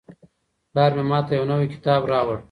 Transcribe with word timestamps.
پلار 0.71 0.91
مې 0.97 1.03
ماته 1.09 1.31
یو 1.37 1.45
نوی 1.51 1.67
کتاب 1.73 2.01
راوړ. 2.11 2.37